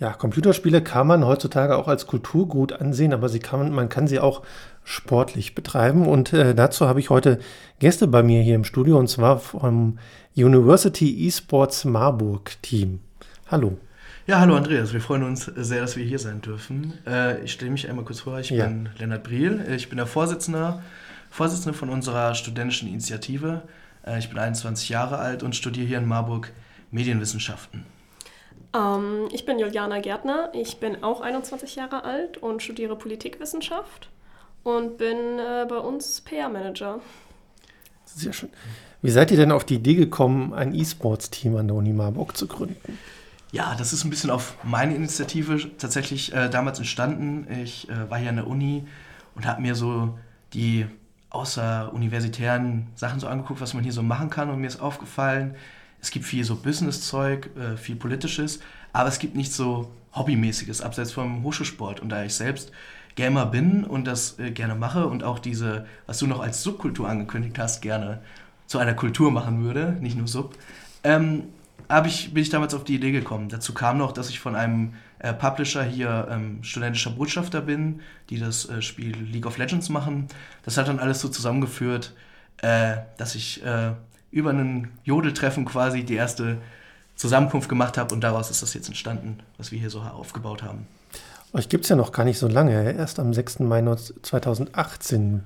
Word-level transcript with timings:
Ja, 0.00 0.14
Computerspiele 0.14 0.82
kann 0.82 1.06
man 1.06 1.26
heutzutage 1.26 1.76
auch 1.76 1.86
als 1.86 2.06
Kulturgut 2.06 2.72
ansehen, 2.72 3.12
aber 3.12 3.28
sie 3.28 3.38
kann, 3.38 3.70
man 3.70 3.90
kann 3.90 4.08
sie 4.08 4.18
auch 4.18 4.42
sportlich 4.82 5.54
betreiben. 5.54 6.06
Und 6.06 6.32
äh, 6.32 6.54
dazu 6.54 6.88
habe 6.88 7.00
ich 7.00 7.10
heute 7.10 7.38
Gäste 7.80 8.06
bei 8.06 8.22
mir 8.22 8.40
hier 8.40 8.54
im 8.54 8.64
Studio 8.64 8.98
und 8.98 9.08
zwar 9.08 9.38
vom 9.38 9.98
University 10.34 11.26
Esports 11.26 11.84
Marburg 11.84 12.50
Team. 12.62 13.00
Hallo. 13.48 13.76
Ja, 14.26 14.40
hallo 14.40 14.56
Andreas, 14.56 14.94
wir 14.94 15.02
freuen 15.02 15.22
uns 15.22 15.44
sehr, 15.44 15.82
dass 15.82 15.96
wir 15.96 16.04
hier 16.04 16.18
sein 16.18 16.40
dürfen. 16.40 16.94
Äh, 17.06 17.42
ich 17.42 17.52
stelle 17.52 17.70
mich 17.70 17.86
einmal 17.86 18.06
kurz 18.06 18.20
vor, 18.20 18.38
ich 18.38 18.48
ja. 18.48 18.66
bin 18.66 18.88
Lennart 18.96 19.24
Briel, 19.24 19.66
ich 19.74 19.90
bin 19.90 19.98
der 19.98 20.06
Vorsitzende, 20.06 20.82
Vorsitzende 21.28 21.76
von 21.76 21.90
unserer 21.90 22.34
studentischen 22.34 22.88
Initiative. 22.88 23.62
Äh, 24.06 24.18
ich 24.18 24.30
bin 24.30 24.38
21 24.38 24.88
Jahre 24.88 25.18
alt 25.18 25.42
und 25.42 25.54
studiere 25.54 25.86
hier 25.86 25.98
in 25.98 26.06
Marburg 26.06 26.52
Medienwissenschaften. 26.90 27.84
Ähm, 28.74 29.28
ich 29.32 29.44
bin 29.44 29.58
Juliana 29.58 30.00
Gärtner, 30.00 30.50
ich 30.52 30.78
bin 30.78 31.02
auch 31.02 31.20
21 31.20 31.76
Jahre 31.76 32.04
alt 32.04 32.38
und 32.38 32.62
studiere 32.62 32.96
Politikwissenschaft 32.96 34.10
und 34.62 34.98
bin 34.98 35.38
äh, 35.38 35.66
bei 35.68 35.78
uns 35.78 36.20
PR-Manager. 36.20 37.00
Sehr 38.04 38.32
schön. 38.32 38.50
Wie 39.02 39.10
seid 39.10 39.30
ihr 39.30 39.36
denn 39.36 39.52
auf 39.52 39.64
die 39.64 39.76
Idee 39.76 39.94
gekommen, 39.94 40.52
ein 40.52 40.74
E-Sports-Team 40.74 41.56
an 41.56 41.68
der 41.68 41.76
Uni 41.76 41.92
Marburg 41.92 42.36
zu 42.36 42.46
gründen? 42.46 42.98
Ja, 43.52 43.74
das 43.76 43.92
ist 43.92 44.04
ein 44.04 44.10
bisschen 44.10 44.30
auf 44.30 44.56
meine 44.62 44.94
Initiative 44.94 45.58
tatsächlich 45.78 46.32
äh, 46.32 46.48
damals 46.48 46.78
entstanden. 46.78 47.46
Ich 47.62 47.88
äh, 47.88 48.10
war 48.10 48.18
hier 48.18 48.28
an 48.28 48.36
der 48.36 48.46
Uni 48.46 48.86
und 49.34 49.46
habe 49.46 49.62
mir 49.62 49.74
so 49.74 50.18
die 50.52 50.86
außeruniversitären 51.30 52.88
Sachen 52.94 53.20
so 53.20 53.26
angeguckt, 53.26 53.60
was 53.60 53.74
man 53.74 53.82
hier 53.82 53.92
so 53.92 54.02
machen 54.02 54.30
kann. 54.30 54.50
Und 54.50 54.60
mir 54.60 54.66
ist 54.66 54.80
aufgefallen, 54.80 55.56
es 56.02 56.10
gibt 56.10 56.24
viel 56.24 56.44
so 56.44 56.56
Business-Zeug, 56.56 57.50
äh, 57.56 57.76
viel 57.76 57.96
Politisches, 57.96 58.60
aber 58.92 59.08
es 59.08 59.18
gibt 59.18 59.36
nicht 59.36 59.52
so 59.52 59.90
Hobbymäßiges, 60.14 60.80
abseits 60.80 61.12
vom 61.12 61.42
Hochschulsport. 61.42 62.00
Und 62.00 62.08
da 62.08 62.24
ich 62.24 62.34
selbst 62.34 62.72
Gamer 63.14 63.46
bin 63.46 63.84
und 63.84 64.06
das 64.06 64.38
äh, 64.38 64.50
gerne 64.50 64.74
mache 64.74 65.06
und 65.06 65.22
auch 65.22 65.38
diese, 65.38 65.86
was 66.06 66.18
du 66.18 66.26
noch 66.26 66.40
als 66.40 66.62
Subkultur 66.62 67.08
angekündigt 67.08 67.58
hast, 67.58 67.80
gerne 67.82 68.20
zu 68.66 68.78
einer 68.78 68.94
Kultur 68.94 69.30
machen 69.30 69.62
würde, 69.62 69.96
nicht 70.00 70.16
nur 70.16 70.28
Sub, 70.28 70.54
ähm, 71.02 71.44
ich, 72.06 72.32
bin 72.32 72.42
ich 72.42 72.50
damals 72.50 72.72
auf 72.72 72.84
die 72.84 72.94
Idee 72.94 73.10
gekommen. 73.10 73.48
Dazu 73.48 73.74
kam 73.74 73.98
noch, 73.98 74.12
dass 74.12 74.30
ich 74.30 74.38
von 74.38 74.54
einem 74.54 74.94
äh, 75.18 75.32
Publisher 75.32 75.82
hier 75.82 76.28
ähm, 76.30 76.62
studentischer 76.62 77.10
Botschafter 77.10 77.60
bin, 77.60 78.00
die 78.30 78.38
das 78.38 78.68
äh, 78.68 78.80
Spiel 78.80 79.16
League 79.16 79.46
of 79.46 79.58
Legends 79.58 79.88
machen. 79.88 80.28
Das 80.62 80.76
hat 80.76 80.86
dann 80.86 81.00
alles 81.00 81.20
so 81.20 81.28
zusammengeführt, 81.28 82.14
äh, 82.58 82.98
dass 83.16 83.34
ich 83.34 83.64
äh, 83.64 83.92
über 84.30 84.50
einen 84.50 84.88
Jodeltreffen 85.04 85.64
quasi 85.64 86.04
die 86.04 86.14
erste 86.14 86.58
Zusammenkunft 87.16 87.68
gemacht 87.68 87.98
habe 87.98 88.14
und 88.14 88.22
daraus 88.22 88.50
ist 88.50 88.62
das 88.62 88.74
jetzt 88.74 88.88
entstanden, 88.88 89.40
was 89.58 89.72
wir 89.72 89.78
hier 89.78 89.90
so 89.90 90.00
aufgebaut 90.00 90.62
haben. 90.62 90.86
Euch 91.52 91.68
gibt 91.68 91.84
es 91.84 91.90
ja 91.90 91.96
noch 91.96 92.12
gar 92.12 92.24
nicht 92.24 92.38
so 92.38 92.46
lange, 92.46 92.92
erst 92.92 93.18
am 93.18 93.34
6. 93.34 93.60
Mai 93.60 93.82
2018, 93.82 95.42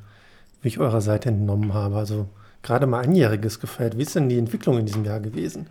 wie 0.63 0.69
ich 0.69 0.79
eurer 0.79 1.01
Seite 1.01 1.31
entnommen 1.31 1.73
habe. 1.73 1.97
Also 1.97 2.29
gerade 2.63 2.87
mal 2.87 3.03
einjähriges 3.03 3.59
gefeiert. 3.59 3.97
Wie 3.97 4.03
ist 4.03 4.15
denn 4.15 4.29
die 4.29 4.39
Entwicklung 4.39 4.79
in 4.79 4.87
diesem 4.87 5.05
Jahr 5.05 5.21
gewesen? 5.21 5.67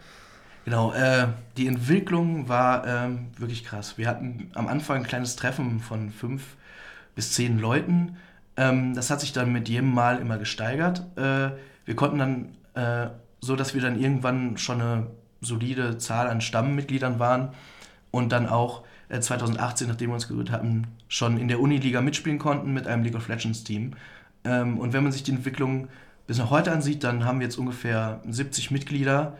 Genau, 0.65 0.93
äh, 0.93 1.27
die 1.57 1.67
Entwicklung 1.67 2.47
war 2.47 2.87
ähm, 2.87 3.27
wirklich 3.37 3.63
krass. 3.63 3.97
Wir 3.97 4.07
hatten 4.07 4.49
am 4.55 4.67
Anfang 4.67 4.97
ein 4.97 5.03
kleines 5.03 5.35
Treffen 5.35 5.81
von 5.81 6.09
fünf 6.09 6.43
bis 7.15 7.33
zehn 7.33 7.59
Leuten. 7.59 8.17
Ähm, 8.55 8.95
das 8.95 9.09
hat 9.09 9.21
sich 9.21 9.33
dann 9.33 9.51
mit 9.51 9.69
jedem 9.69 9.93
Mal 9.93 10.19
immer 10.19 10.37
gesteigert. 10.37 11.03
Äh, 11.15 11.51
wir 11.85 11.95
konnten 11.95 12.17
dann 12.17 12.49
äh, 12.75 13.07
so 13.41 13.55
dass 13.55 13.73
wir 13.73 13.81
dann 13.81 13.99
irgendwann 13.99 14.57
schon 14.57 14.81
eine 14.81 15.07
solide 15.41 15.97
Zahl 15.97 16.27
an 16.27 16.41
Stammmitgliedern 16.41 17.19
waren 17.19 17.49
und 18.11 18.31
dann 18.31 18.47
auch 18.47 18.83
äh, 19.09 19.19
2018, 19.19 19.87
nachdem 19.87 20.09
wir 20.09 20.15
uns 20.15 20.27
gegründet 20.27 20.53
hatten, 20.53 20.87
schon 21.07 21.37
in 21.37 21.47
der 21.47 21.59
Uniliga 21.59 22.01
mitspielen 22.01 22.39
konnten 22.39 22.73
mit 22.73 22.87
einem 22.87 23.03
League 23.03 23.15
of 23.15 23.27
Legends 23.27 23.63
Team. 23.63 23.91
Ähm, 24.45 24.79
und 24.79 24.93
wenn 24.93 25.03
man 25.03 25.11
sich 25.11 25.23
die 25.23 25.31
Entwicklung 25.31 25.87
bis 26.25 26.37
nach 26.37 26.49
heute 26.49 26.71
ansieht, 26.71 27.03
dann 27.03 27.25
haben 27.25 27.39
wir 27.39 27.47
jetzt 27.47 27.57
ungefähr 27.57 28.21
70 28.27 28.71
Mitglieder 28.71 29.37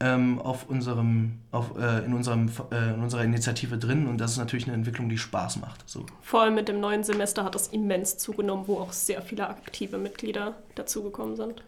ähm, 0.00 0.40
auf 0.40 0.68
unserem, 0.68 1.38
auf, 1.52 1.76
äh, 1.78 2.04
in, 2.04 2.14
unserem, 2.14 2.50
äh, 2.72 2.94
in 2.94 3.02
unserer 3.02 3.22
Initiative 3.22 3.78
drin 3.78 4.08
und 4.08 4.18
das 4.18 4.32
ist 4.32 4.38
natürlich 4.38 4.66
eine 4.66 4.74
Entwicklung, 4.74 5.08
die 5.08 5.18
Spaß 5.18 5.58
macht. 5.58 5.88
So. 5.88 6.06
Vor 6.22 6.42
allem 6.42 6.54
mit 6.54 6.68
dem 6.68 6.80
neuen 6.80 7.04
Semester 7.04 7.44
hat 7.44 7.54
das 7.54 7.68
immens 7.68 8.18
zugenommen, 8.18 8.64
wo 8.66 8.78
auch 8.78 8.92
sehr 8.92 9.22
viele 9.22 9.48
aktive 9.48 9.98
Mitglieder 9.98 10.54
dazugekommen 10.74 11.36
sind. 11.36 11.62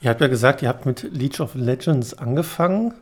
Ihr 0.00 0.10
habt 0.10 0.20
ja 0.20 0.28
gesagt, 0.28 0.62
ihr 0.62 0.68
habt 0.68 0.86
mit 0.86 1.02
League 1.12 1.40
of 1.40 1.54
Legends 1.54 2.14
angefangen. 2.14 2.94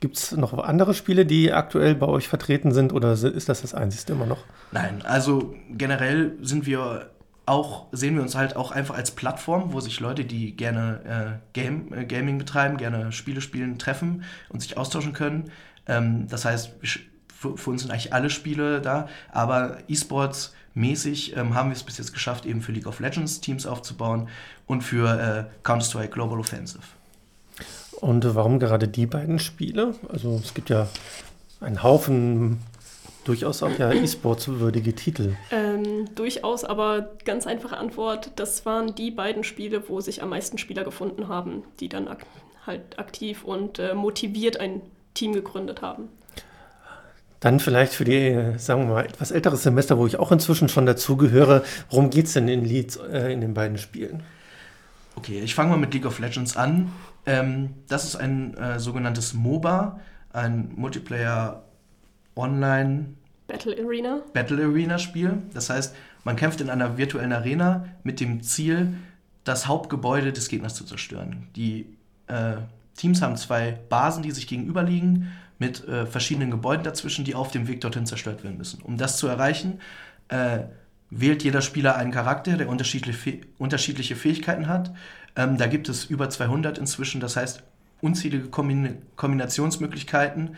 Gibt 0.00 0.16
es 0.16 0.32
noch 0.32 0.52
andere 0.58 0.94
Spiele, 0.94 1.24
die 1.24 1.52
aktuell 1.52 1.94
bei 1.94 2.06
euch 2.06 2.26
vertreten 2.26 2.72
sind 2.72 2.92
oder 2.92 3.12
ist 3.12 3.48
das 3.48 3.62
das 3.62 3.72
einzigste 3.72 4.14
immer 4.14 4.26
noch? 4.26 4.44
Nein, 4.72 5.02
also 5.02 5.54
generell 5.70 6.36
sind 6.40 6.66
wir 6.66 7.10
auch, 7.46 7.86
sehen 7.92 8.16
wir 8.16 8.22
uns 8.22 8.34
halt 8.34 8.56
auch 8.56 8.72
einfach 8.72 8.96
als 8.96 9.12
Plattform, 9.12 9.72
wo 9.72 9.80
sich 9.80 10.00
Leute, 10.00 10.24
die 10.24 10.56
gerne 10.56 11.00
äh, 11.04 11.52
Game, 11.52 11.92
äh, 11.92 12.04
Gaming 12.04 12.38
betreiben, 12.38 12.76
gerne 12.76 13.12
Spiele 13.12 13.40
spielen, 13.40 13.78
treffen 13.78 14.24
und 14.48 14.60
sich 14.60 14.76
austauschen 14.76 15.12
können. 15.12 15.50
Ähm, 15.86 16.26
das 16.28 16.44
heißt, 16.44 16.72
für, 17.32 17.56
für, 17.56 17.70
uns 17.70 17.82
sind 17.82 17.90
eigentlich 17.90 18.12
alle 18.12 18.30
Spiele 18.30 18.80
da, 18.80 19.08
aber 19.30 19.78
E-Sports 19.88 20.54
mäßig 20.74 21.36
ähm, 21.36 21.54
haben 21.54 21.70
wir 21.70 21.76
es 21.76 21.82
bis 21.82 21.98
jetzt 21.98 22.12
geschafft, 22.12 22.46
eben 22.46 22.62
für 22.62 22.72
League 22.72 22.86
of 22.86 23.00
Legends 23.00 23.40
Teams 23.40 23.66
aufzubauen 23.66 24.28
und 24.66 24.82
für 24.82 25.48
äh, 25.48 25.62
Counter-Strike 25.62 26.10
Global 26.10 26.38
Offensive. 26.38 26.82
Und 28.00 28.34
warum 28.34 28.58
gerade 28.58 28.88
die 28.88 29.06
beiden 29.06 29.38
Spiele? 29.38 29.94
Also 30.08 30.40
es 30.42 30.54
gibt 30.54 30.70
ja 30.70 30.88
einen 31.60 31.82
Haufen 31.82 32.58
durchaus 33.24 33.62
auch 33.62 33.78
ja 33.78 33.92
E-Sports-würdige 33.92 34.94
Titel. 34.94 35.36
Ähm, 35.50 36.12
durchaus, 36.14 36.64
aber 36.64 37.10
ganz 37.24 37.46
einfache 37.46 37.76
Antwort, 37.76 38.32
das 38.36 38.66
waren 38.66 38.94
die 38.94 39.10
beiden 39.10 39.44
Spiele, 39.44 39.88
wo 39.88 40.00
sich 40.00 40.22
am 40.22 40.30
meisten 40.30 40.58
Spieler 40.58 40.84
gefunden 40.84 41.28
haben, 41.28 41.62
die 41.80 41.88
dann 41.88 42.08
ak 42.08 42.26
halt 42.66 42.98
aktiv 42.98 43.42
und 43.44 43.80
äh, 43.80 43.94
motiviert 43.94 44.60
ein 44.60 44.82
Team 45.14 45.32
gegründet 45.32 45.82
haben. 45.82 46.08
Dann 47.42 47.58
vielleicht 47.58 47.92
für 47.92 48.04
die, 48.04 48.54
sagen 48.56 48.86
wir 48.86 48.94
mal, 48.94 49.04
etwas 49.04 49.32
älteres 49.32 49.64
Semester, 49.64 49.98
wo 49.98 50.06
ich 50.06 50.16
auch 50.16 50.30
inzwischen 50.30 50.68
schon 50.68 50.86
dazugehöre, 50.86 51.64
worum 51.90 52.08
geht 52.08 52.26
es 52.26 52.34
denn 52.34 52.46
in 52.46 52.64
Leeds 52.64 52.96
äh, 52.96 53.32
in 53.32 53.40
den 53.40 53.52
beiden 53.52 53.78
Spielen? 53.78 54.22
Okay, 55.16 55.40
ich 55.40 55.52
fange 55.52 55.70
mal 55.70 55.76
mit 55.76 55.92
League 55.92 56.06
of 56.06 56.20
Legends 56.20 56.56
an. 56.56 56.92
Ähm, 57.26 57.70
das 57.88 58.04
ist 58.04 58.14
ein 58.14 58.56
äh, 58.56 58.78
sogenanntes 58.78 59.34
MOBA, 59.34 59.98
ein 60.32 60.70
Multiplayer 60.76 61.64
Online 62.36 63.06
Battle 63.48 63.76
Arena. 63.76 64.20
Battle 64.32 64.64
Arena 64.64 64.98
Spiel. 64.98 65.42
Das 65.52 65.68
heißt, 65.68 65.96
man 66.22 66.36
kämpft 66.36 66.60
in 66.60 66.70
einer 66.70 66.96
virtuellen 66.96 67.32
Arena 67.32 67.86
mit 68.04 68.20
dem 68.20 68.44
Ziel, 68.44 68.94
das 69.42 69.66
Hauptgebäude 69.66 70.32
des 70.32 70.48
Gegners 70.48 70.76
zu 70.76 70.84
zerstören. 70.84 71.48
Die 71.56 71.86
äh, 72.28 72.58
Teams 72.96 73.20
haben 73.20 73.36
zwei 73.36 73.80
Basen, 73.88 74.22
die 74.22 74.30
sich 74.30 74.46
gegenüberliegen 74.46 75.32
mit 75.62 75.86
äh, 75.86 76.06
verschiedenen 76.06 76.50
Gebäuden 76.50 76.82
dazwischen, 76.82 77.24
die 77.24 77.36
auf 77.36 77.52
dem 77.52 77.68
Weg 77.68 77.80
dorthin 77.82 78.04
zerstört 78.04 78.42
werden 78.42 78.58
müssen. 78.58 78.82
Um 78.82 78.98
das 78.98 79.16
zu 79.16 79.28
erreichen, 79.28 79.78
äh, 80.26 80.58
wählt 81.08 81.44
jeder 81.44 81.62
Spieler 81.62 81.94
einen 81.94 82.10
Charakter, 82.10 82.56
der 82.56 82.68
unterschiedliche, 82.68 83.42
unterschiedliche 83.58 84.16
Fähigkeiten 84.16 84.66
hat. 84.66 84.92
Ähm, 85.36 85.58
da 85.58 85.68
gibt 85.68 85.88
es 85.88 86.04
über 86.04 86.28
200 86.28 86.78
inzwischen, 86.78 87.20
das 87.20 87.36
heißt 87.36 87.62
unzählige 88.00 88.48
Kombin 88.48 89.02
Kombinationsmöglichkeiten. 89.14 90.56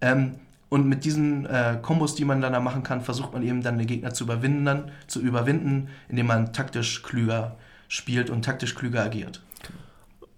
Ähm, 0.00 0.36
und 0.68 0.86
mit 0.86 1.04
diesen 1.04 1.46
äh, 1.46 1.78
Kombos, 1.82 2.14
die 2.14 2.24
man 2.24 2.40
dann 2.40 2.52
da 2.52 2.60
machen 2.60 2.84
kann, 2.84 3.00
versucht 3.00 3.32
man 3.32 3.42
eben 3.42 3.60
dann 3.60 3.76
den 3.76 3.88
Gegner 3.88 4.14
zu 4.14 4.22
überwinden, 4.22 4.92
zu 5.08 5.20
überwinden, 5.20 5.88
indem 6.08 6.26
man 6.26 6.52
taktisch 6.52 7.02
klüger 7.02 7.56
spielt 7.88 8.30
und 8.30 8.44
taktisch 8.44 8.76
klüger 8.76 9.02
agiert. 9.02 9.42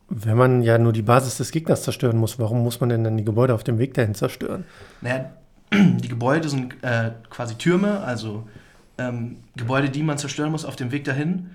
Wenn 0.08 0.36
man 0.36 0.62
ja 0.62 0.78
nur 0.78 0.92
die 0.92 1.02
Basis 1.02 1.36
des 1.36 1.50
Gegners 1.50 1.82
zerstören 1.82 2.16
muss, 2.16 2.38
warum 2.38 2.62
muss 2.62 2.80
man 2.80 2.88
denn 2.88 3.02
dann 3.02 3.16
die 3.16 3.24
Gebäude 3.24 3.54
auf 3.54 3.64
dem 3.64 3.78
Weg 3.78 3.94
dahin 3.94 4.14
zerstören? 4.14 4.64
Naja, 5.00 5.30
die 5.72 6.08
Gebäude 6.08 6.48
sind 6.48 6.74
äh, 6.82 7.10
quasi 7.28 7.56
Türme, 7.56 8.00
also 8.00 8.46
ähm, 8.98 9.38
Gebäude, 9.56 9.90
die 9.90 10.02
man 10.02 10.18
zerstören 10.18 10.52
muss 10.52 10.64
auf 10.64 10.76
dem 10.76 10.92
Weg 10.92 11.04
dahin, 11.04 11.50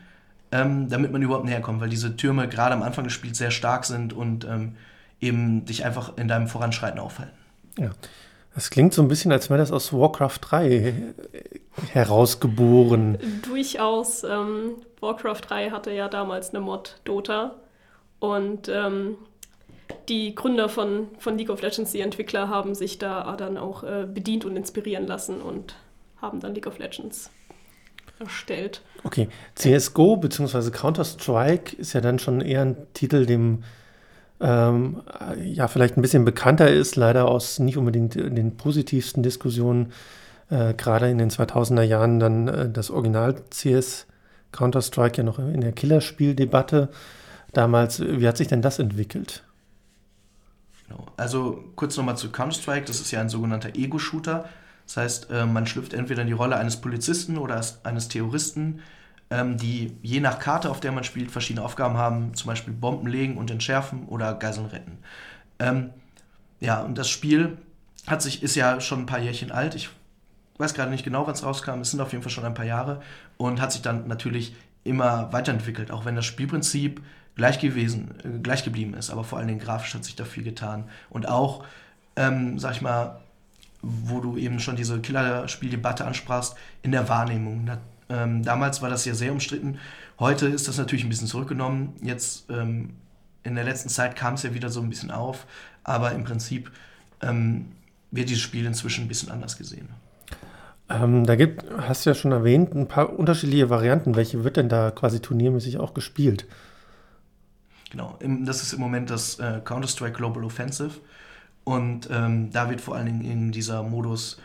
ähm, 0.51 0.89
damit 0.89 1.13
man 1.13 1.21
überhaupt 1.21 1.45
näher 1.45 1.61
kommt, 1.61 1.79
weil 1.79 1.89
diese 1.89 2.17
Türme 2.17 2.49
gerade 2.49 2.75
am 2.75 2.83
Anfang 2.83 3.05
des 3.05 3.13
Spiels 3.13 3.37
sehr 3.37 3.51
stark 3.51 3.85
sind 3.85 4.11
und 4.11 4.43
ähm, 4.43 4.75
eben 5.21 5.65
dich 5.65 5.85
einfach 5.85 6.17
in 6.17 6.27
deinem 6.27 6.47
Voranschreiten 6.47 6.99
aufhalten. 6.99 7.37
Ja. 7.77 7.91
Das 8.53 8.69
klingt 8.69 8.93
so 8.93 9.01
ein 9.01 9.07
bisschen, 9.07 9.31
als 9.31 9.49
wäre 9.49 9.59
das 9.59 9.71
aus 9.71 9.93
Warcraft 9.93 10.39
3 10.41 10.93
herausgeboren. 11.93 13.17
Durchaus. 13.43 14.25
Ähm, 14.25 14.73
Warcraft 14.99 15.41
3 15.47 15.69
hatte 15.69 15.91
ja 15.91 16.09
damals 16.09 16.49
eine 16.49 16.59
Mod 16.59 16.99
Dota 17.05 17.55
und 18.21 18.69
ähm, 18.69 19.17
die 20.07 20.35
Gründer 20.35 20.69
von, 20.69 21.07
von 21.17 21.37
League 21.37 21.49
of 21.49 21.61
Legends, 21.61 21.91
die 21.91 22.01
Entwickler, 22.01 22.47
haben 22.47 22.75
sich 22.75 22.99
da 22.99 23.35
dann 23.35 23.57
auch 23.57 23.83
äh, 23.83 24.05
bedient 24.05 24.45
und 24.45 24.55
inspirieren 24.55 25.07
lassen 25.07 25.41
und 25.41 25.75
haben 26.21 26.39
dann 26.39 26.53
League 26.53 26.67
of 26.67 26.77
Legends 26.77 27.31
erstellt. 28.19 28.83
Okay, 29.03 29.27
CSGO 29.55 30.17
bzw. 30.17 30.69
Counter-Strike 30.69 31.75
ist 31.75 31.93
ja 31.93 32.01
dann 32.01 32.19
schon 32.19 32.41
eher 32.41 32.61
ein 32.61 32.77
Titel, 32.93 33.25
dem 33.25 33.63
ähm, 34.39 35.01
ja 35.43 35.67
vielleicht 35.67 35.97
ein 35.97 36.03
bisschen 36.03 36.23
bekannter 36.23 36.69
ist, 36.69 36.95
leider 36.95 37.27
aus 37.27 37.57
nicht 37.57 37.77
unbedingt 37.77 38.13
den 38.13 38.55
positivsten 38.55 39.23
Diskussionen, 39.23 39.93
äh, 40.51 40.75
gerade 40.75 41.09
in 41.09 41.17
den 41.17 41.31
2000er 41.31 41.81
Jahren 41.81 42.19
dann 42.19 42.47
äh, 42.47 42.69
das 42.69 42.91
Original 42.91 43.35
CS 43.49 44.05
Counter-Strike 44.51 45.17
ja 45.17 45.23
noch 45.23 45.39
in 45.39 45.61
der 45.61 45.71
Killerspieldebatte. 45.71 46.89
Damals, 47.53 48.01
wie 48.01 48.27
hat 48.27 48.37
sich 48.37 48.47
denn 48.47 48.61
das 48.61 48.79
entwickelt? 48.79 49.43
Genau. 50.87 51.05
Also 51.17 51.63
kurz 51.75 51.97
nochmal 51.97 52.17
zu 52.17 52.31
Counter-Strike, 52.31 52.85
das 52.85 53.01
ist 53.01 53.11
ja 53.11 53.19
ein 53.19 53.29
sogenannter 53.29 53.75
Ego-Shooter. 53.75 54.47
Das 54.85 54.97
heißt, 54.97 55.31
äh, 55.31 55.45
man 55.45 55.67
schlüpft 55.67 55.93
entweder 55.93 56.21
in 56.21 56.27
die 56.27 56.33
Rolle 56.33 56.57
eines 56.57 56.77
Polizisten 56.77 57.37
oder 57.37 57.61
eines 57.83 58.07
Terroristen, 58.07 58.81
ähm, 59.29 59.57
die 59.57 59.95
je 60.01 60.19
nach 60.19 60.39
Karte, 60.39 60.69
auf 60.69 60.79
der 60.79 60.91
man 60.91 61.03
spielt, 61.03 61.31
verschiedene 61.31 61.65
Aufgaben 61.65 61.97
haben, 61.97 62.33
zum 62.33 62.47
Beispiel 62.47 62.73
Bomben 62.73 63.07
legen 63.07 63.37
und 63.37 63.51
entschärfen 63.51 64.05
oder 64.07 64.33
Geiseln 64.33 64.67
retten. 64.67 64.97
Ähm, 65.59 65.91
ja, 66.59 66.81
und 66.81 66.97
das 66.97 67.09
Spiel 67.09 67.57
hat 68.07 68.21
sich, 68.21 68.43
ist 68.43 68.55
ja 68.55 68.81
schon 68.81 69.01
ein 69.01 69.05
paar 69.05 69.19
Jährchen 69.19 69.51
alt. 69.51 69.75
Ich 69.75 69.89
weiß 70.57 70.73
gerade 70.73 70.91
nicht 70.91 71.03
genau, 71.03 71.25
wann 71.25 71.33
es 71.33 71.43
rauskam. 71.43 71.79
Es 71.81 71.91
sind 71.91 72.01
auf 72.01 72.11
jeden 72.11 72.23
Fall 72.23 72.31
schon 72.31 72.45
ein 72.45 72.53
paar 72.53 72.65
Jahre 72.65 73.01
und 73.37 73.61
hat 73.61 73.71
sich 73.71 73.81
dann 73.81 74.07
natürlich 74.07 74.55
immer 74.83 75.31
weiterentwickelt, 75.31 75.91
auch 75.91 76.05
wenn 76.05 76.15
das 76.15 76.25
Spielprinzip 76.25 77.01
gleich 77.35 77.59
gewesen, 77.59 78.11
äh, 78.23 78.39
gleich 78.39 78.63
geblieben 78.63 78.93
ist. 78.93 79.09
Aber 79.09 79.23
vor 79.23 79.39
allen 79.39 79.47
Dingen 79.47 79.59
grafisch 79.59 79.93
hat 79.93 80.03
sich 80.03 80.15
da 80.15 80.25
viel 80.25 80.43
getan. 80.43 80.85
Und 81.09 81.27
auch, 81.27 81.63
ähm, 82.15 82.59
sag 82.59 82.73
ich 82.73 82.81
mal, 82.81 83.19
wo 83.81 84.19
du 84.19 84.37
eben 84.37 84.59
schon 84.59 84.75
diese 84.75 84.99
Killerspieldebatte 84.99 86.05
ansprachst, 86.05 86.55
in 86.83 86.91
der 86.91 87.09
Wahrnehmung. 87.09 87.65
Da, 87.65 87.77
ähm, 88.09 88.43
damals 88.43 88.81
war 88.81 88.89
das 88.89 89.05
ja 89.05 89.13
sehr 89.13 89.31
umstritten. 89.31 89.79
Heute 90.19 90.47
ist 90.47 90.67
das 90.67 90.77
natürlich 90.77 91.03
ein 91.03 91.09
bisschen 91.09 91.27
zurückgenommen. 91.27 91.93
Jetzt 92.01 92.49
ähm, 92.49 92.91
in 93.43 93.55
der 93.55 93.63
letzten 93.63 93.89
Zeit 93.89 94.15
kam 94.15 94.35
es 94.35 94.43
ja 94.43 94.53
wieder 94.53 94.69
so 94.69 94.81
ein 94.81 94.89
bisschen 94.89 95.11
auf. 95.11 95.47
Aber 95.83 96.11
im 96.11 96.23
Prinzip 96.23 96.71
ähm, 97.21 97.71
wird 98.11 98.29
dieses 98.29 98.43
Spiel 98.43 98.65
inzwischen 98.65 99.05
ein 99.05 99.07
bisschen 99.07 99.31
anders 99.31 99.57
gesehen. 99.57 99.89
Ähm, 100.89 101.25
da 101.25 101.35
gibt, 101.35 101.65
hast 101.77 102.05
du 102.05 102.11
ja 102.11 102.13
schon 102.13 102.31
erwähnt, 102.31 102.75
ein 102.75 102.87
paar 102.87 103.17
unterschiedliche 103.17 103.69
Varianten. 103.69 104.15
Welche 104.15 104.43
wird 104.43 104.57
denn 104.57 104.69
da 104.69 104.91
quasi 104.91 105.21
turniermäßig 105.21 105.79
auch 105.79 105.93
gespielt? 105.93 106.45
Genau, 107.91 108.17
das 108.21 108.63
ist 108.63 108.73
im 108.73 108.79
Moment 108.79 109.09
das 109.09 109.37
äh, 109.39 109.59
Counter-Strike 109.63 110.13
Global 110.13 110.43
Offensive. 110.45 111.01
Und 111.63 112.09
ähm, 112.09 112.49
da 112.51 112.69
wird 112.69 112.81
vor 112.81 112.95
allen 112.95 113.05
Dingen 113.05 113.21
in 113.21 113.51
dieser 113.51 113.83
Modus 113.83 114.39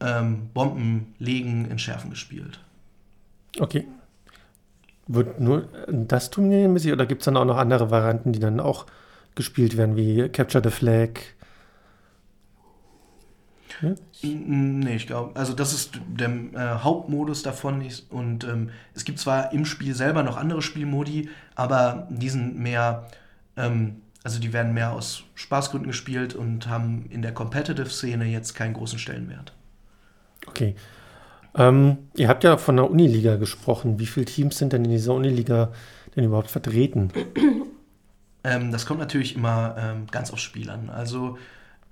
ähm, 0.00 0.48
Bomben 0.54 1.14
legen, 1.18 1.68
entschärfen 1.70 2.10
gespielt. 2.10 2.60
Okay. 3.58 3.86
Wird 5.08 5.40
nur 5.40 5.68
das 5.88 6.30
turniermäßig 6.30 6.92
oder 6.92 7.04
gibt 7.04 7.22
es 7.22 7.24
dann 7.26 7.36
auch 7.36 7.44
noch 7.44 7.58
andere 7.58 7.90
Varianten, 7.90 8.32
die 8.32 8.38
dann 8.38 8.60
auch 8.60 8.86
gespielt 9.34 9.76
werden, 9.76 9.96
wie 9.96 10.28
Capture 10.28 10.62
the 10.62 10.70
Flag? 10.70 11.10
Ne? 13.82 13.96
Nee, 14.22 14.96
ich 14.96 15.06
glaube, 15.06 15.38
also 15.38 15.52
das 15.52 15.72
ist 15.72 16.00
der 16.06 16.28
äh, 16.28 16.82
Hauptmodus 16.82 17.42
davon. 17.42 17.80
Ich, 17.80 18.04
und 18.10 18.44
ähm, 18.44 18.70
es 18.94 19.04
gibt 19.04 19.18
zwar 19.18 19.52
im 19.52 19.64
Spiel 19.64 19.94
selber 19.94 20.22
noch 20.22 20.36
andere 20.36 20.62
Spielmodi, 20.62 21.28
aber 21.54 22.06
die 22.10 22.28
sind 22.28 22.58
mehr, 22.58 23.08
ähm, 23.56 24.02
also 24.22 24.40
die 24.40 24.52
werden 24.52 24.72
mehr 24.72 24.92
aus 24.92 25.24
Spaßgründen 25.34 25.90
gespielt 25.90 26.34
und 26.34 26.68
haben 26.68 27.06
in 27.10 27.22
der 27.22 27.34
Competitive-Szene 27.34 28.26
jetzt 28.26 28.54
keinen 28.54 28.74
großen 28.74 28.98
Stellenwert. 28.98 29.52
Okay. 30.46 30.76
Ähm, 31.54 31.98
ihr 32.14 32.28
habt 32.28 32.44
ja 32.44 32.56
von 32.56 32.76
der 32.76 32.90
Uniliga 32.90 33.36
gesprochen. 33.36 33.98
Wie 33.98 34.06
viele 34.06 34.26
Teams 34.26 34.56
sind 34.56 34.72
denn 34.72 34.84
in 34.84 34.90
dieser 34.90 35.12
Uniliga 35.12 35.72
denn 36.16 36.24
überhaupt 36.24 36.50
vertreten? 36.50 37.10
Ähm, 38.44 38.72
das 38.72 38.86
kommt 38.86 39.00
natürlich 39.00 39.36
immer 39.36 39.76
ähm, 39.78 40.06
ganz 40.10 40.32
aufs 40.32 40.42
Spiel 40.42 40.70
an. 40.70 40.90
Also 40.90 41.38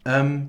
ähm, 0.04 0.48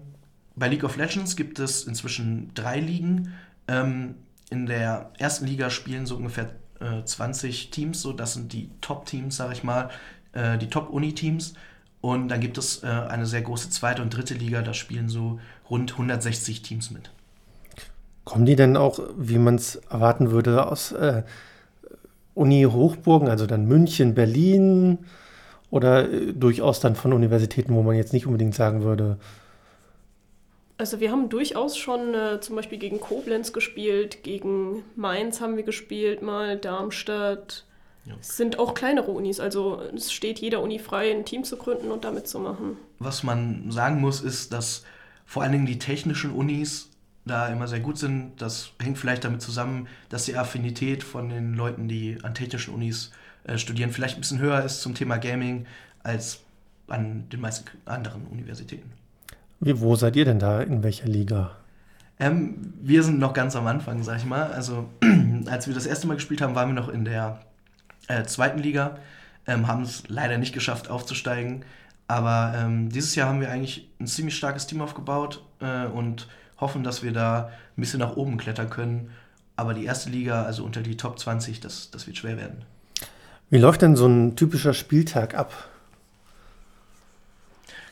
bei 0.61 0.67
League 0.67 0.83
of 0.83 0.95
Legends 0.95 1.35
gibt 1.35 1.57
es 1.57 1.85
inzwischen 1.87 2.51
drei 2.53 2.79
Ligen. 2.79 3.33
Ähm, 3.67 4.13
in 4.51 4.67
der 4.67 5.09
ersten 5.17 5.47
Liga 5.47 5.71
spielen 5.71 6.05
so 6.05 6.15
ungefähr 6.15 6.51
äh, 6.79 7.03
20 7.03 7.71
Teams, 7.71 7.99
so 7.99 8.13
das 8.13 8.35
sind 8.35 8.53
die 8.53 8.69
Top-Teams, 8.79 9.35
sage 9.35 9.53
ich 9.53 9.63
mal, 9.63 9.89
äh, 10.33 10.59
die 10.59 10.69
Top-Uni-Teams. 10.69 11.55
Und 11.99 12.27
dann 12.27 12.41
gibt 12.41 12.59
es 12.59 12.83
äh, 12.83 12.85
eine 12.85 13.25
sehr 13.25 13.41
große 13.41 13.71
zweite 13.71 14.03
und 14.03 14.15
dritte 14.15 14.35
Liga, 14.35 14.61
da 14.61 14.75
spielen 14.75 15.09
so 15.09 15.39
rund 15.67 15.93
160 15.93 16.61
Teams 16.61 16.91
mit. 16.91 17.09
Kommen 18.23 18.45
die 18.45 18.55
denn 18.55 18.77
auch, 18.77 18.99
wie 19.17 19.39
man 19.39 19.55
es 19.55 19.77
erwarten 19.89 20.29
würde, 20.29 20.67
aus 20.67 20.91
äh, 20.91 21.23
Uni-Hochburgen, 22.35 23.29
also 23.29 23.47
dann 23.47 23.65
München, 23.65 24.13
Berlin 24.13 24.99
oder 25.71 26.07
äh, 26.07 26.33
durchaus 26.33 26.81
dann 26.81 26.95
von 26.95 27.13
Universitäten, 27.13 27.73
wo 27.73 27.81
man 27.81 27.95
jetzt 27.95 28.13
nicht 28.13 28.27
unbedingt 28.27 28.53
sagen 28.53 28.83
würde, 28.83 29.17
also 30.81 30.99
wir 30.99 31.11
haben 31.11 31.29
durchaus 31.29 31.77
schon 31.77 32.15
äh, 32.15 32.41
zum 32.41 32.55
Beispiel 32.55 32.79
gegen 32.79 32.99
Koblenz 32.99 33.53
gespielt, 33.53 34.23
gegen 34.23 34.83
Mainz 34.95 35.39
haben 35.39 35.55
wir 35.55 35.61
gespielt, 35.61 36.23
mal 36.23 36.57
Darmstadt. 36.57 37.65
Ja. 38.05 38.15
Es 38.19 38.35
sind 38.35 38.57
auch 38.57 38.73
kleinere 38.73 39.11
Unis, 39.11 39.39
also 39.39 39.79
es 39.95 40.11
steht 40.11 40.39
jeder 40.39 40.59
Uni 40.59 40.79
frei, 40.79 41.11
ein 41.11 41.23
Team 41.23 41.43
zu 41.43 41.57
gründen 41.57 41.91
und 41.91 42.03
damit 42.03 42.27
zu 42.27 42.39
machen. 42.39 42.77
Was 42.97 43.21
man 43.21 43.69
sagen 43.69 44.01
muss, 44.01 44.21
ist, 44.21 44.53
dass 44.53 44.83
vor 45.23 45.43
allen 45.43 45.51
Dingen 45.51 45.67
die 45.67 45.77
technischen 45.77 46.31
Unis 46.31 46.89
da 47.25 47.47
immer 47.49 47.67
sehr 47.67 47.81
gut 47.81 47.99
sind. 47.99 48.41
Das 48.41 48.71
hängt 48.81 48.97
vielleicht 48.97 49.23
damit 49.23 49.43
zusammen, 49.43 49.87
dass 50.09 50.25
die 50.25 50.35
Affinität 50.35 51.03
von 51.03 51.29
den 51.29 51.53
Leuten, 51.53 51.89
die 51.89 52.17
an 52.23 52.33
technischen 52.33 52.73
Unis 52.73 53.11
äh, 53.43 53.59
studieren, 53.59 53.91
vielleicht 53.91 54.17
ein 54.17 54.21
bisschen 54.21 54.39
höher 54.39 54.63
ist 54.63 54.81
zum 54.81 54.95
Thema 54.95 55.17
Gaming 55.17 55.67
als 56.01 56.39
an 56.87 57.29
den 57.29 57.39
meisten 57.39 57.69
anderen 57.85 58.25
Universitäten. 58.25 58.91
Wie, 59.61 59.79
wo 59.79 59.95
seid 59.95 60.15
ihr 60.15 60.25
denn 60.25 60.39
da? 60.39 60.61
In 60.61 60.83
welcher 60.83 61.07
Liga? 61.07 61.51
Ähm, 62.19 62.73
wir 62.81 63.03
sind 63.03 63.19
noch 63.19 63.33
ganz 63.33 63.55
am 63.55 63.67
Anfang, 63.67 64.01
sag 64.03 64.17
ich 64.17 64.25
mal. 64.25 64.51
Also, 64.51 64.89
als 65.45 65.67
wir 65.67 65.75
das 65.75 65.85
erste 65.85 66.07
Mal 66.07 66.15
gespielt 66.15 66.41
haben, 66.41 66.55
waren 66.55 66.69
wir 66.69 66.73
noch 66.73 66.89
in 66.89 67.05
der 67.05 67.39
äh, 68.07 68.23
zweiten 68.23 68.59
Liga. 68.59 68.97
Ähm, 69.45 69.67
haben 69.67 69.83
es 69.83 70.03
leider 70.07 70.39
nicht 70.39 70.53
geschafft, 70.53 70.89
aufzusteigen. 70.89 71.63
Aber 72.07 72.53
ähm, 72.57 72.89
dieses 72.89 73.13
Jahr 73.13 73.29
haben 73.29 73.39
wir 73.39 73.51
eigentlich 73.51 73.87
ein 73.99 74.07
ziemlich 74.07 74.35
starkes 74.35 74.65
Team 74.65 74.81
aufgebaut 74.81 75.43
äh, 75.59 75.85
und 75.85 76.27
hoffen, 76.59 76.83
dass 76.83 77.03
wir 77.03 77.13
da 77.13 77.51
ein 77.77 77.81
bisschen 77.81 77.99
nach 77.99 78.15
oben 78.15 78.37
klettern 78.37 78.69
können. 78.69 79.11
Aber 79.55 79.75
die 79.75 79.85
erste 79.85 80.09
Liga, 80.09 80.43
also 80.43 80.63
unter 80.65 80.81
die 80.81 80.97
Top 80.97 81.19
20, 81.19 81.59
das, 81.59 81.91
das 81.91 82.07
wird 82.07 82.17
schwer 82.17 82.37
werden. 82.37 82.65
Wie 83.51 83.59
läuft 83.59 83.83
denn 83.83 83.95
so 83.95 84.07
ein 84.07 84.35
typischer 84.35 84.73
Spieltag 84.73 85.35
ab? 85.35 85.53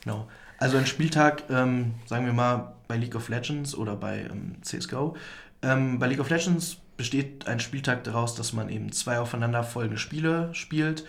Genau. 0.02 0.28
Also 0.60 0.78
ein 0.78 0.86
Spieltag, 0.86 1.44
ähm, 1.50 1.94
sagen 2.06 2.26
wir 2.26 2.34
mal, 2.34 2.74
bei 2.88 2.98
League 2.98 3.16
of 3.16 3.30
Legends 3.30 3.76
oder 3.76 3.96
bei 3.96 4.28
ähm, 4.30 4.56
CSGO. 4.62 5.16
Ähm, 5.62 6.00
bei 6.00 6.08
League 6.08 6.20
of 6.20 6.30
Legends 6.30 6.78
besteht 6.98 7.48
ein 7.48 7.62
Spieltag 7.62 8.04
daraus, 8.04 8.36
dass 8.36 8.52
man 8.52 8.68
eben 8.68 8.92
zwei 8.92 9.20
aufeinanderfolgende 9.20 9.98
Spiele 9.98 10.54
spielt. 10.54 11.06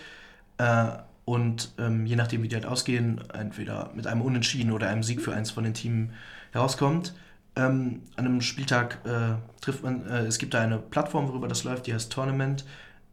Äh, 0.58 0.86
und 1.24 1.72
ähm, 1.78 2.06
je 2.06 2.16
nachdem, 2.16 2.42
wie 2.42 2.48
die 2.48 2.54
halt 2.54 2.66
ausgehen, 2.66 3.20
entweder 3.32 3.90
mit 3.94 4.06
einem 4.06 4.22
Unentschieden 4.22 4.72
oder 4.72 4.88
einem 4.88 5.02
Sieg 5.02 5.20
für 5.20 5.34
eins 5.34 5.50
von 5.50 5.64
den 5.64 5.74
Teams 5.74 6.12
herauskommt. 6.52 7.14
Ähm, 7.56 8.02
an 8.16 8.26
einem 8.26 8.40
Spieltag 8.40 8.98
äh, 9.04 9.34
trifft 9.60 9.82
man, 9.82 10.06
äh, 10.08 10.20
es 10.26 10.38
gibt 10.38 10.54
da 10.54 10.60
eine 10.60 10.78
Plattform, 10.78 11.28
worüber 11.28 11.48
das 11.48 11.64
läuft, 11.64 11.86
die 11.86 11.94
heißt 11.94 12.12
Tournament, 12.12 12.64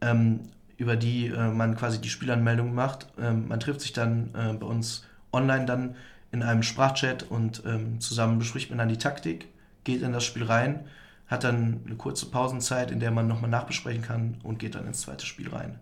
ähm, 0.01 0.41
über 0.77 0.95
die 0.95 1.27
äh, 1.27 1.49
man 1.49 1.75
quasi 1.75 1.99
die 1.99 2.09
Spielanmeldung 2.09 2.75
macht. 2.75 3.07
Ähm, 3.19 3.47
man 3.47 3.59
trifft 3.59 3.81
sich 3.81 3.93
dann 3.93 4.29
äh, 4.35 4.53
bei 4.53 4.67
uns 4.67 5.05
online 5.31 5.65
dann 5.65 5.95
in 6.31 6.43
einem 6.43 6.63
Sprachchat 6.63 7.23
und 7.23 7.63
ähm, 7.65 7.99
zusammen 7.99 8.39
bespricht 8.39 8.69
man 8.69 8.79
dann 8.79 8.89
die 8.89 8.97
Taktik, 8.97 9.47
geht 9.83 10.01
in 10.01 10.13
das 10.13 10.25
Spiel 10.25 10.43
rein, 10.43 10.85
hat 11.27 11.43
dann 11.43 11.81
eine 11.85 11.95
kurze 11.95 12.27
Pausenzeit, 12.27 12.91
in 12.91 12.99
der 12.99 13.11
man 13.11 13.27
nochmal 13.27 13.49
nachbesprechen 13.49 14.01
kann 14.01 14.37
und 14.43 14.59
geht 14.59 14.75
dann 14.75 14.87
ins 14.87 15.01
zweite 15.01 15.25
Spiel 15.25 15.49
rein. 15.49 15.79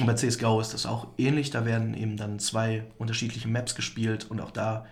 Und 0.00 0.06
bei 0.06 0.14
CSGO 0.14 0.60
ist 0.60 0.74
das 0.74 0.86
auch 0.86 1.08
ähnlich, 1.18 1.50
da 1.50 1.64
werden 1.64 1.94
eben 1.94 2.16
dann 2.16 2.38
zwei 2.38 2.84
unterschiedliche 2.98 3.48
Maps 3.48 3.74
gespielt 3.74 4.30
und 4.30 4.40
auch 4.40 4.50
da 4.50 4.86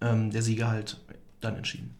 ähm, 0.00 0.30
der 0.30 0.42
Sieger 0.42 0.68
halt 0.68 1.00
dann 1.40 1.56
entschieden. 1.56 1.94